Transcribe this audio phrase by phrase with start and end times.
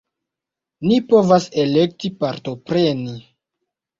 [0.91, 3.13] Ni povas elekti partopreni.